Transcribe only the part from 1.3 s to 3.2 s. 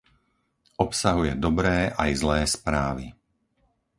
dobré aj zlé správy.